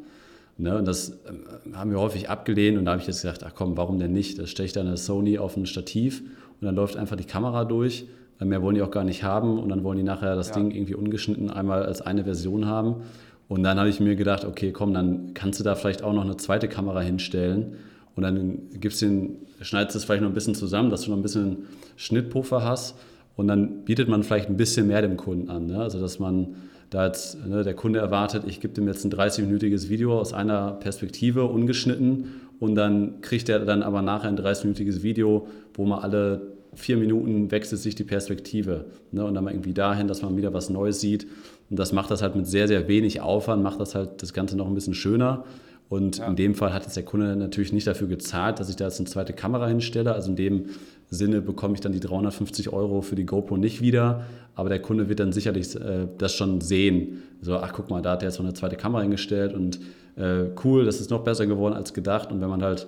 [0.59, 3.53] Ne, und das äh, haben wir häufig abgelehnt und da habe ich jetzt gedacht, ach
[3.55, 4.37] komm, warum denn nicht?
[4.37, 7.63] Da stelle ich dann eine Sony auf ein Stativ und dann läuft einfach die Kamera
[7.63, 8.07] durch.
[8.41, 10.55] Mehr wollen die auch gar nicht haben und dann wollen die nachher das ja.
[10.55, 13.03] Ding irgendwie ungeschnitten einmal als eine Version haben.
[13.47, 16.23] Und dann habe ich mir gedacht, okay, komm, dann kannst du da vielleicht auch noch
[16.23, 17.75] eine zweite Kamera hinstellen
[18.15, 21.17] und dann gibst den, schneidest du es vielleicht noch ein bisschen zusammen, dass du noch
[21.17, 22.95] ein bisschen Schnittpuffer hast
[23.37, 25.67] und dann bietet man vielleicht ein bisschen mehr dem Kunden an.
[25.67, 25.79] Ne?
[25.79, 26.55] Also dass man
[26.89, 30.71] da jetzt ne, der Kunde erwartet, ich gebe dem jetzt ein 30-minütiges Video aus einer
[30.73, 36.41] Perspektive ungeschnitten und dann kriegt er dann aber nachher ein 30-minütiges Video, wo man alle
[36.73, 40.53] vier Minuten wechselt sich die Perspektive ne, und dann mal irgendwie dahin, dass man wieder
[40.53, 41.27] was Neues sieht.
[41.69, 44.55] Und das macht das halt mit sehr, sehr wenig Aufwand, macht das halt das Ganze
[44.55, 45.45] noch ein bisschen schöner.
[45.89, 46.27] Und ja.
[46.27, 48.99] in dem Fall hat jetzt der Kunde natürlich nicht dafür gezahlt, dass ich da jetzt
[48.99, 50.13] eine zweite Kamera hinstelle.
[50.13, 50.65] Also in dem
[51.09, 54.25] Sinne bekomme ich dann die 350 Euro für die GoPro nicht wieder.
[54.55, 57.23] Aber der Kunde wird dann sicherlich äh, das schon sehen.
[57.41, 59.79] So, ach guck mal, da hat er jetzt noch eine zweite Kamera hingestellt und
[60.17, 62.31] äh, cool, das ist noch besser geworden als gedacht.
[62.31, 62.87] Und wenn man halt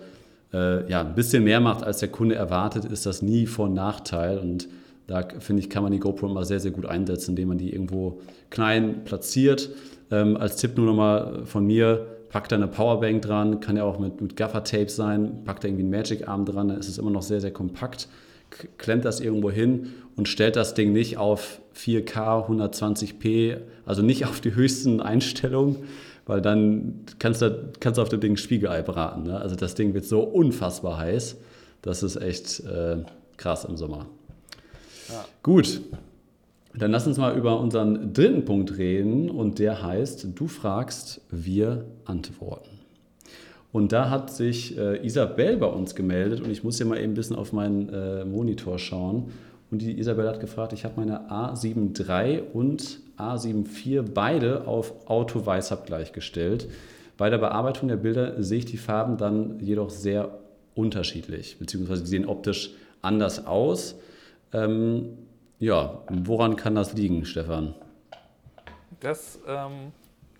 [0.54, 4.38] äh, ja, ein bisschen mehr macht, als der Kunde erwartet, ist das nie von Nachteil.
[4.38, 4.68] Und
[5.08, 7.74] da finde ich, kann man die GoPro immer sehr, sehr gut einsetzen, indem man die
[7.74, 9.70] irgendwo klein platziert.
[10.12, 14.00] Ähm, als Tipp nur nochmal von mir, packt da eine Powerbank dran, kann ja auch
[14.00, 17.22] mit, mit Gaffer-Tape sein, packt da irgendwie einen Magic-Arm dran, dann ist es immer noch
[17.22, 18.08] sehr, sehr kompakt,
[18.78, 24.40] klemmt das irgendwo hin und stellt das Ding nicht auf 4K 120p, also nicht auf
[24.40, 25.78] die höchsten Einstellungen,
[26.26, 29.24] weil dann kannst du, kannst du auf dem Ding Spiegelei braten.
[29.24, 29.40] Ne?
[29.40, 31.38] Also das Ding wird so unfassbar heiß,
[31.82, 32.98] das ist echt äh,
[33.38, 34.06] krass im Sommer.
[35.10, 35.26] Ja.
[35.44, 35.82] Gut,
[36.74, 41.86] dann lass uns mal über unseren dritten Punkt reden und der heißt, du fragst, wir
[42.06, 42.70] antworten.
[43.72, 47.14] Und da hat sich äh, Isabel bei uns gemeldet und ich muss hier mal eben
[47.14, 49.32] ein bisschen auf meinen äh, Monitor schauen.
[49.70, 54.94] Und die Isabel hat gefragt, ich habe meine A7 III und A7 IV beide auf
[55.08, 56.68] Auto Weißabgleich gestellt.
[57.18, 60.40] Bei der Bearbeitung der Bilder sehe ich die Farben dann jedoch sehr
[60.76, 63.96] unterschiedlich, beziehungsweise die sehen optisch anders aus.
[64.52, 65.18] Ähm,
[65.62, 67.76] ja, woran kann das liegen, Stefan?
[69.00, 69.92] Das ähm,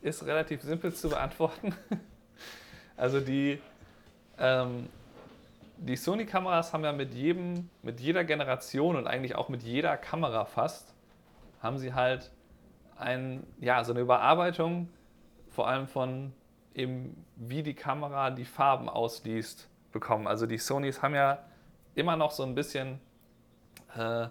[0.02, 1.76] ist relativ simpel zu beantworten.
[2.98, 3.60] also die,
[4.40, 4.90] ähm,
[5.78, 10.46] die Sony-Kameras haben ja mit jedem, mit jeder Generation und eigentlich auch mit jeder Kamera
[10.46, 10.96] fast,
[11.62, 12.32] haben sie halt
[12.98, 14.90] ein, ja, so eine Überarbeitung,
[15.50, 16.34] vor allem von
[16.74, 20.26] eben, wie die Kamera die Farben ausliest, bekommen.
[20.26, 21.44] Also die Sonys haben ja
[21.94, 23.00] immer noch so ein bisschen
[23.96, 24.28] äh,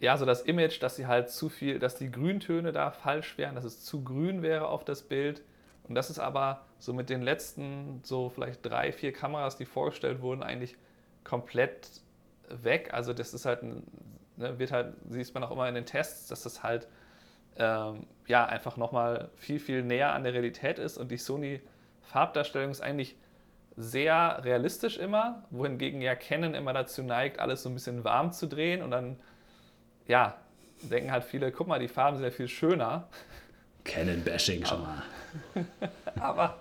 [0.00, 3.54] ja, so das Image, dass sie halt zu viel, dass die Grüntöne da falsch wären,
[3.54, 5.42] dass es zu grün wäre auf das Bild.
[5.84, 10.22] Und das ist aber so mit den letzten, so vielleicht drei, vier Kameras, die vorgestellt
[10.22, 10.76] wurden, eigentlich
[11.22, 11.88] komplett
[12.48, 12.94] weg.
[12.94, 16.44] Also das ist halt, ne, wird halt, siehst man auch immer in den Tests, dass
[16.44, 16.88] das halt
[17.56, 20.96] ähm, ja einfach nochmal viel, viel näher an der Realität ist.
[20.96, 21.60] Und die Sony
[22.00, 23.16] Farbdarstellung ist eigentlich
[23.76, 28.48] sehr realistisch immer, wohingegen ja Canon immer dazu neigt, alles so ein bisschen warm zu
[28.48, 29.16] drehen und dann
[30.10, 30.36] ja,
[30.82, 33.08] denken halt viele, guck mal, die Farben sind ja viel schöner.
[33.84, 35.02] Canon-Bashing schon mal.
[36.20, 36.58] aber,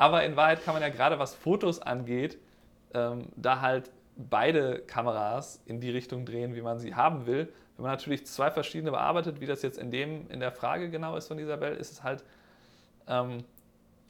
[0.00, 2.38] Aber in Wahrheit kann man ja gerade was Fotos angeht,
[2.94, 7.52] ähm, da halt beide Kameras in die Richtung drehen, wie man sie haben will.
[7.76, 11.16] Wenn man natürlich zwei verschiedene bearbeitet, wie das jetzt in, dem, in der Frage genau
[11.16, 12.24] ist von Isabel, ist es halt
[13.08, 13.44] ähm,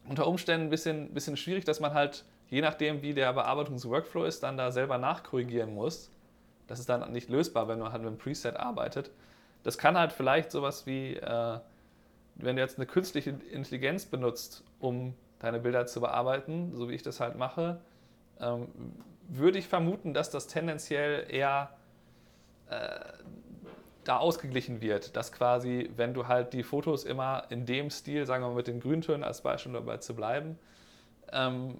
[0.08, 4.44] unter Umständen ein bisschen, bisschen schwierig, dass man halt, je nachdem, wie der Bearbeitungsworkflow ist,
[4.44, 6.08] dann da selber nachkorrigieren muss.
[6.70, 9.10] Das ist dann nicht lösbar, wenn man halt mit einem Preset arbeitet.
[9.64, 11.58] Das kann halt vielleicht sowas wie, äh,
[12.36, 17.02] wenn du jetzt eine künstliche Intelligenz benutzt, um deine Bilder zu bearbeiten, so wie ich
[17.02, 17.80] das halt mache,
[18.38, 18.68] ähm,
[19.28, 21.70] würde ich vermuten, dass das tendenziell eher
[22.68, 23.00] äh,
[24.04, 28.44] da ausgeglichen wird, dass quasi, wenn du halt die Fotos immer in dem Stil, sagen
[28.44, 30.56] wir mal mit den Grüntönen als Beispiel dabei zu bleiben,
[31.32, 31.78] ähm,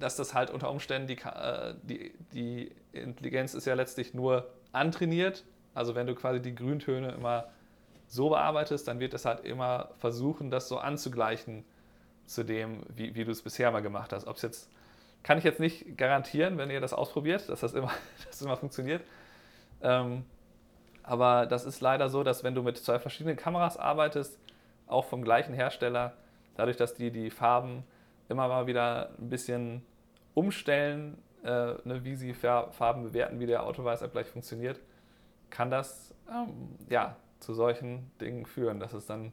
[0.00, 5.44] dass das halt unter Umständen die, äh, die, die Intelligenz ist ja letztlich nur antrainiert.
[5.74, 7.48] Also wenn du quasi die Grüntöne immer
[8.06, 11.64] so bearbeitest, dann wird es halt immer versuchen, das so anzugleichen
[12.26, 14.26] zu dem, wie, wie du es bisher mal gemacht hast.
[14.26, 14.70] Ob es jetzt,
[15.22, 18.56] kann ich jetzt nicht garantieren, wenn ihr das ausprobiert, dass das immer, dass das immer
[18.56, 19.02] funktioniert.
[19.82, 20.24] Ähm,
[21.02, 24.38] aber das ist leider so, dass wenn du mit zwei verschiedenen Kameras arbeitest,
[24.86, 26.12] auch vom gleichen Hersteller,
[26.54, 27.82] dadurch, dass die die Farben
[28.28, 29.82] immer mal wieder ein bisschen
[30.34, 34.80] umstellen, äh, ne, wie sie Farben bewerten, wie der Autoweißabgleich funktioniert,
[35.50, 39.32] kann das ähm, ja, zu solchen Dingen führen, dass es dann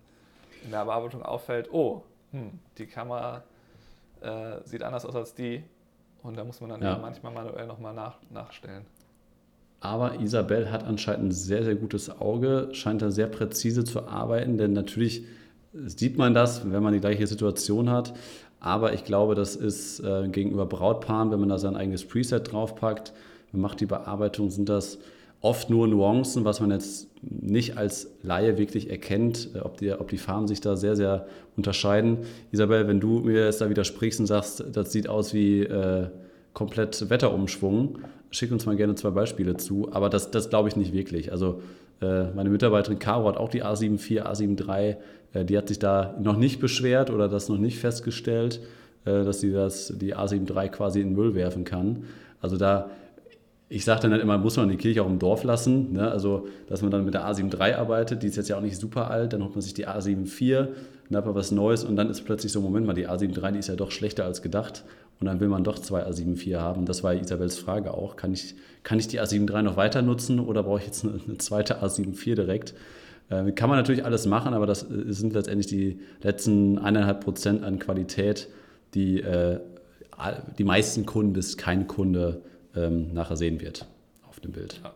[0.64, 3.44] in der Bearbeitung auffällt, oh, hm, die Kamera
[4.22, 5.64] äh, sieht anders aus als die
[6.24, 6.98] und da muss man dann ja.
[6.98, 8.86] manchmal manuell nochmal nach, nachstellen.
[9.82, 14.58] Aber Isabel hat anscheinend ein sehr, sehr gutes Auge, scheint da sehr präzise zu arbeiten,
[14.58, 15.26] denn natürlich
[15.72, 18.14] sieht man das, wenn man die gleiche Situation hat.
[18.60, 23.14] Aber ich glaube, das ist äh, gegenüber Brautpaaren, wenn man da sein eigenes Preset draufpackt,
[23.52, 25.00] man macht die Bearbeitung, sind das
[25.42, 30.10] oft nur Nuancen, was man jetzt nicht als Laie wirklich erkennt, äh, ob die, ob
[30.10, 32.20] die Farben sich da sehr, sehr unterscheiden.
[32.52, 36.08] Isabel, wenn du mir jetzt da widersprichst und sagst, das sieht aus wie äh,
[36.54, 38.00] komplett Wetterumschwung,
[38.32, 41.32] schick uns mal gerne zwei Beispiele zu, aber das, das glaube ich nicht wirklich.
[41.32, 41.62] Also
[42.02, 44.96] äh, meine Mitarbeiterin Caro hat auch die A74, A73, äh,
[45.34, 48.62] die hat sich da noch nicht beschwert oder das noch nicht festgestellt,
[49.06, 52.04] äh, dass sie das, die A73 quasi in den Müll werfen kann.
[52.42, 52.90] Also da,
[53.70, 55.94] ich sage dann halt immer, muss man die Kirche auch im Dorf lassen.
[55.94, 56.10] Ne?
[56.10, 59.12] Also, dass man dann mit der A73 arbeitet, die ist jetzt ja auch nicht super
[59.12, 60.68] alt, dann holt man sich die A74,
[61.10, 63.60] dann hat man was Neues und dann ist plötzlich so, Moment mal, die A73, die
[63.60, 64.84] ist ja doch schlechter als gedacht
[65.20, 66.86] und dann will man doch zwei A74 haben.
[66.86, 68.16] Das war Isabels Frage auch.
[68.16, 71.38] Kann ich, kann ich die A73 noch weiter nutzen oder brauche ich jetzt eine, eine
[71.38, 72.74] zweite A74 direkt?
[73.30, 77.64] Äh, kann man natürlich alles machen, aber das äh, sind letztendlich die letzten eineinhalb Prozent
[77.64, 78.50] an Qualität,
[78.94, 79.60] die äh,
[80.58, 82.42] die meisten Kunden bis kein Kunde
[82.76, 83.86] ähm, nachher sehen wird
[84.28, 84.82] auf dem Bild.
[84.84, 84.94] Ja.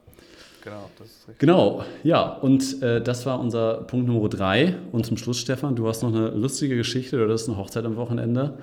[0.64, 1.40] Genau, das ist richtig.
[1.40, 4.76] Genau, ja, und äh, das war unser Punkt Nummer drei.
[4.94, 7.84] Und zum Schluss, Stefan, du hast noch eine lustige Geschichte, oder das ist eine Hochzeit
[7.84, 8.58] am Wochenende.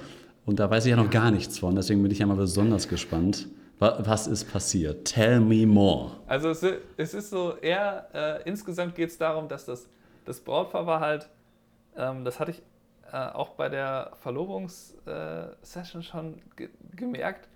[0.47, 2.89] Und da weiß ich ja noch gar nichts von, deswegen bin ich ja mal besonders
[2.89, 3.49] gespannt.
[3.81, 5.07] Was ist passiert?
[5.07, 6.13] Tell me more.
[6.27, 6.63] Also es,
[7.15, 9.89] ist so eher, äh, insgesamt geht es darum, dass das,
[10.27, 11.31] das Brautpaar war halt,
[11.97, 12.63] ähm, das hatte ich
[13.11, 17.49] äh, auch bei der Verlobungssession äh, schon ge gemerkt,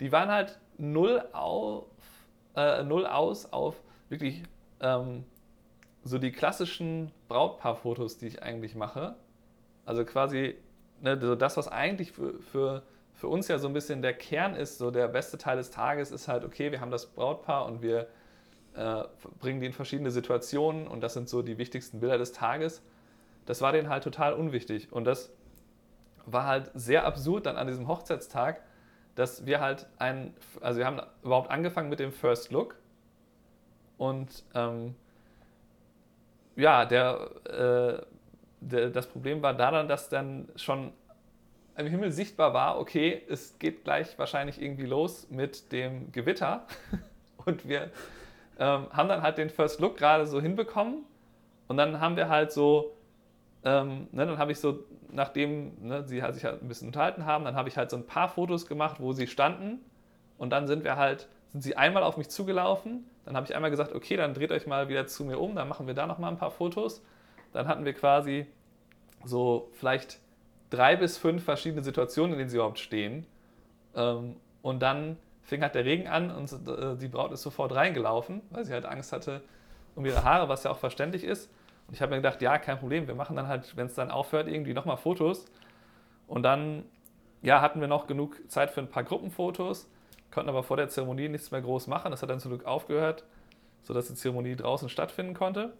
[0.00, 1.84] die waren halt null, auf,
[2.56, 3.76] äh, null aus auf
[4.08, 4.42] wirklich
[4.80, 5.24] ähm,
[6.02, 9.14] so die klassischen Brautpaarfotos, die ich eigentlich mache.
[9.84, 10.56] Also quasi
[11.00, 12.82] ne, so das, was eigentlich für, für,
[13.18, 16.12] für uns ja so ein bisschen der Kern ist, so der beste Teil des Tages
[16.12, 18.06] ist halt, okay, wir haben das Brautpaar und wir
[18.76, 19.02] äh,
[19.40, 22.80] bringen die in verschiedene Situationen und das sind so die wichtigsten Bilder des Tages.
[23.44, 25.32] Das war denen halt total unwichtig und das
[26.26, 28.62] war halt sehr absurd dann an diesem Hochzeitstag,
[29.16, 32.76] dass wir halt ein, also wir haben überhaupt angefangen mit dem First Look
[33.96, 34.94] und ähm,
[36.54, 38.04] ja, der
[38.60, 40.92] äh, das Problem war daran, dass dann schon
[41.78, 46.66] im Himmel sichtbar war, okay, es geht gleich wahrscheinlich irgendwie los mit dem Gewitter.
[47.44, 47.90] Und wir
[48.58, 51.04] ähm, haben dann halt den First Look gerade so hinbekommen.
[51.68, 52.96] Und dann haben wir halt so,
[53.64, 57.24] ähm, ne, dann habe ich so, nachdem ne, sie halt sich halt ein bisschen unterhalten
[57.24, 59.78] haben, dann habe ich halt so ein paar Fotos gemacht, wo sie standen.
[60.36, 63.04] Und dann sind wir halt, sind sie einmal auf mich zugelaufen.
[63.24, 65.68] Dann habe ich einmal gesagt, okay, dann dreht euch mal wieder zu mir um, dann
[65.68, 67.02] machen wir da nochmal ein paar Fotos.
[67.52, 68.46] Dann hatten wir quasi
[69.24, 70.20] so vielleicht
[70.70, 73.26] drei bis fünf verschiedene Situationen, in denen sie überhaupt stehen.
[73.94, 78.42] Ähm, und dann fing halt der Regen an und äh, die Braut ist sofort reingelaufen,
[78.50, 79.42] weil sie halt Angst hatte
[79.94, 81.50] um ihre Haare, was ja auch verständlich ist.
[81.88, 84.10] Und ich habe mir gedacht, ja, kein Problem, wir machen dann halt, wenn es dann
[84.10, 85.46] aufhört, irgendwie nochmal Fotos.
[86.28, 86.84] Und dann
[87.42, 89.88] ja, hatten wir noch genug Zeit für ein paar Gruppenfotos,
[90.30, 92.10] konnten aber vor der Zeremonie nichts mehr groß machen.
[92.10, 93.24] Das hat dann zum Glück aufgehört,
[93.82, 95.72] sodass die Zeremonie draußen stattfinden konnte.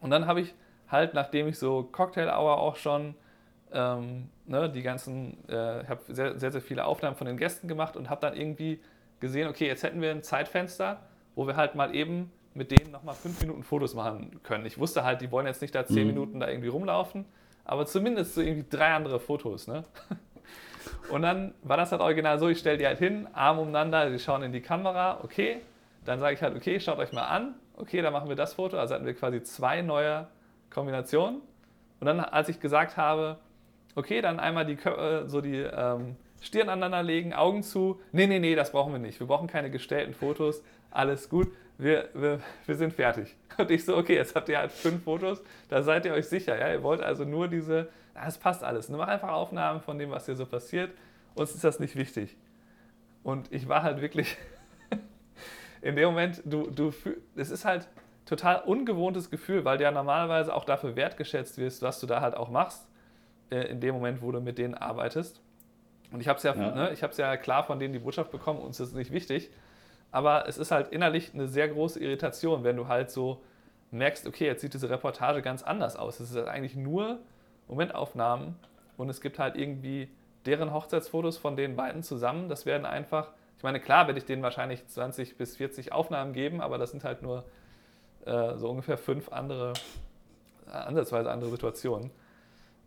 [0.00, 0.54] Und dann habe ich
[0.88, 3.14] halt, nachdem ich so Cocktail Hour auch schon
[3.72, 7.68] ähm, ne, die ganzen, äh, ich habe sehr, sehr, sehr viele Aufnahmen von den Gästen
[7.68, 8.80] gemacht und habe dann irgendwie
[9.20, 11.00] gesehen, okay, jetzt hätten wir ein Zeitfenster,
[11.34, 14.66] wo wir halt mal eben mit denen nochmal fünf Minuten Fotos machen können.
[14.66, 16.14] Ich wusste halt, die wollen jetzt nicht da zehn mhm.
[16.14, 17.24] Minuten da irgendwie rumlaufen,
[17.64, 19.68] aber zumindest so irgendwie drei andere Fotos.
[19.68, 19.84] Ne?
[21.10, 24.18] Und dann war das halt original so, ich stelle die halt hin, Arm umeinander, sie
[24.18, 25.60] schauen in die Kamera, okay,
[26.04, 28.78] dann sage ich halt, okay, schaut euch mal an, okay, dann machen wir das Foto.
[28.78, 30.26] Also hatten wir quasi zwei neue
[30.70, 31.40] Kombinationen.
[32.00, 33.38] Und dann, als ich gesagt habe,
[33.98, 34.78] okay, dann einmal die,
[35.26, 38.00] so die ähm, Stirn aneinander legen, Augen zu.
[38.12, 39.18] Nee, nee, nee, das brauchen wir nicht.
[39.18, 40.62] Wir brauchen keine gestellten Fotos.
[40.90, 41.48] Alles gut.
[41.78, 43.36] Wir, wir, wir sind fertig.
[43.58, 45.42] Und ich so, okay, jetzt habt ihr halt fünf Fotos.
[45.68, 46.58] Da seid ihr euch sicher.
[46.58, 46.72] Ja?
[46.72, 47.88] Ihr wollt also nur diese,
[48.26, 48.88] es passt alles.
[48.88, 50.90] Nur mach einfach Aufnahmen von dem, was hier so passiert.
[51.34, 52.36] Uns ist das nicht wichtig.
[53.24, 54.36] Und ich war halt wirklich
[55.82, 56.92] in dem Moment, du, du,
[57.36, 57.88] es ist halt
[58.26, 62.36] total ungewohntes Gefühl, weil du ja normalerweise auch dafür wertgeschätzt wirst, was du da halt
[62.36, 62.87] auch machst,
[63.50, 65.40] äh, in dem Moment, wo du mit denen arbeitest.
[66.10, 66.74] Und ich habe es ja, ja.
[66.74, 69.50] Ne, ja klar von denen die Botschaft bekommen, uns ist nicht wichtig.
[70.10, 73.42] Aber es ist halt innerlich eine sehr große Irritation, wenn du halt so
[73.90, 76.20] merkst, okay, jetzt sieht diese Reportage ganz anders aus.
[76.20, 77.18] Es ist halt eigentlich nur
[77.68, 78.56] Momentaufnahmen
[78.96, 80.08] und es gibt halt irgendwie
[80.46, 82.48] deren Hochzeitsfotos von den beiden zusammen.
[82.48, 86.60] Das werden einfach, ich meine, klar werde ich denen wahrscheinlich 20 bis 40 Aufnahmen geben,
[86.60, 87.44] aber das sind halt nur
[88.24, 89.74] äh, so ungefähr fünf andere,
[90.66, 92.10] äh, ansatzweise andere Situationen.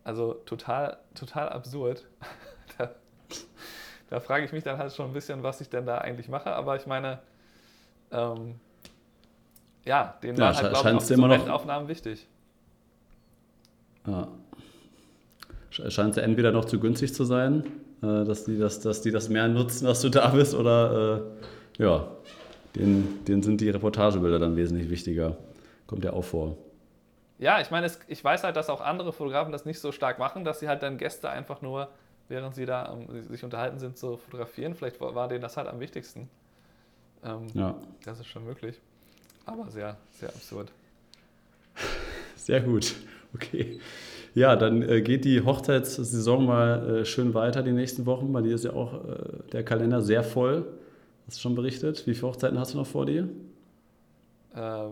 [0.04, 2.06] Also total, total absurd.
[2.78, 2.92] da,
[4.10, 6.54] da frage ich mich dann halt schon ein bisschen, was ich denn da eigentlich mache.
[6.54, 7.20] Aber ich meine,
[8.12, 8.56] ähm,
[9.86, 12.28] ja, denen ja, waren halt, glaube ich, so Aufnahmen wichtig.
[14.08, 14.28] Ja.
[15.70, 17.64] Scheint es entweder noch zu günstig zu sein,
[18.02, 21.24] äh, dass, die das, dass die das mehr nutzen, dass du da bist, oder
[21.78, 22.08] äh, ja,
[22.76, 25.38] denen, denen sind die Reportagebilder dann wesentlich wichtiger.
[25.88, 26.58] Kommt ja auch vor.
[27.42, 30.46] Ja, ich meine, ich weiß halt, dass auch andere Fotografen das nicht so stark machen,
[30.46, 31.90] dass sie halt dann Gäste einfach nur,
[32.30, 34.76] während sie da um, sich unterhalten sind, so fotografieren.
[34.76, 36.30] Vielleicht war denen das halt am wichtigsten.
[37.24, 37.76] Ähm, ja.
[38.06, 38.80] Das ist schon möglich.
[39.48, 40.72] Aber sehr, sehr absurd.
[42.36, 42.96] Sehr gut.
[43.36, 43.80] Okay.
[44.34, 48.34] Ja, dann äh, geht die Hochzeitssaison mal äh, schön weiter die nächsten Wochen.
[48.34, 49.18] Bei dir ist ja auch äh,
[49.52, 50.66] der Kalender sehr voll.
[51.28, 52.06] Hast du schon berichtet?
[52.08, 53.30] Wie viele Hochzeiten hast du noch vor dir?
[54.56, 54.88] Äh,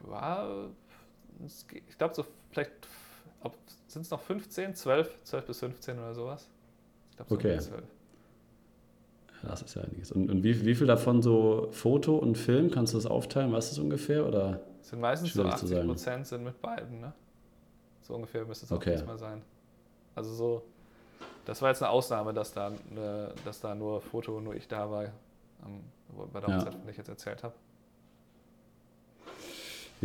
[0.00, 0.68] war,
[1.44, 2.72] ich glaube, so vielleicht
[3.86, 6.48] sind es noch 15, 12, 12 bis 15 oder sowas.
[7.10, 7.58] Ich glaube, so okay.
[7.58, 7.82] 12.
[9.42, 10.10] Das ist ja einiges.
[10.10, 12.70] Und, und wie, wie viel davon so Foto und Film?
[12.70, 13.52] Kannst du das aufteilen?
[13.52, 14.26] Weißt du es ungefähr?
[14.26, 17.12] Oder sind meistens so 80 Prozent sind mit beiden, ne?
[18.02, 18.92] So ungefähr müsste es auch okay.
[18.92, 19.42] diesmal sein.
[20.14, 20.62] Also so,
[21.44, 24.90] das war jetzt eine Ausnahme, dass da, äh, dass da nur Foto, nur ich da
[24.90, 25.10] war,
[26.32, 26.70] bei der Hochzeit, ja.
[26.72, 27.54] von der ich jetzt erzählt habe.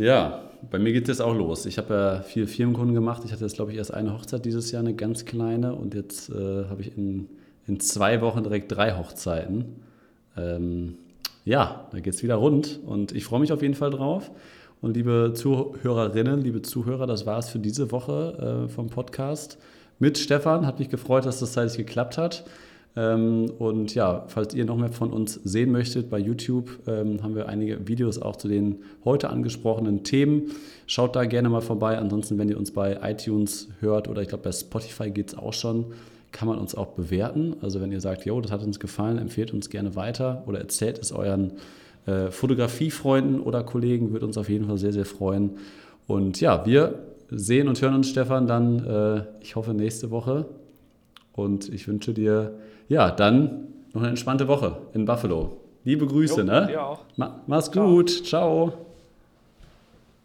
[0.00, 1.66] Ja, bei mir geht es jetzt auch los.
[1.66, 3.20] Ich habe ja viel Firmenkunden gemacht.
[3.26, 5.74] Ich hatte jetzt, glaube ich, erst eine Hochzeit dieses Jahr, eine ganz kleine.
[5.74, 7.28] Und jetzt äh, habe ich in,
[7.66, 9.76] in zwei Wochen direkt drei Hochzeiten.
[10.38, 10.94] Ähm,
[11.44, 12.80] ja, da geht es wieder rund.
[12.86, 14.30] Und ich freue mich auf jeden Fall drauf.
[14.80, 19.58] Und liebe Zuhörerinnen, liebe Zuhörer, das war es für diese Woche äh, vom Podcast
[19.98, 20.66] mit Stefan.
[20.66, 22.44] Hat mich gefreut, dass das zeitlich geklappt hat.
[22.96, 27.34] Ähm, und ja, falls ihr noch mehr von uns sehen möchtet, bei YouTube ähm, haben
[27.34, 30.50] wir einige Videos auch zu den heute angesprochenen Themen.
[30.86, 31.98] Schaut da gerne mal vorbei.
[31.98, 35.52] Ansonsten, wenn ihr uns bei iTunes hört oder ich glaube bei Spotify geht es auch
[35.52, 35.86] schon,
[36.32, 37.56] kann man uns auch bewerten.
[37.60, 40.98] Also wenn ihr sagt, jo, das hat uns gefallen, empfehlt uns gerne weiter oder erzählt
[40.98, 41.52] es euren
[42.06, 45.58] äh, Fotografiefreunden oder Kollegen, würde uns auf jeden Fall sehr, sehr freuen.
[46.06, 46.98] Und ja, wir
[47.30, 50.46] sehen und hören uns, Stefan, dann, äh, ich hoffe, nächste Woche.
[51.32, 52.54] Und ich wünsche dir
[52.90, 55.56] ja, dann noch eine entspannte Woche in Buffalo.
[55.84, 56.66] Liebe Grüße, jo, ne?
[56.66, 57.00] Dir auch.
[57.16, 57.86] Ma mach's Ciao.
[57.86, 58.10] gut.
[58.26, 58.72] Ciao.